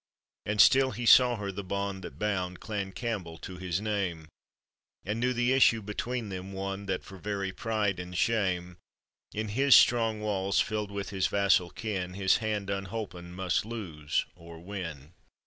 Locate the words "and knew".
5.05-5.31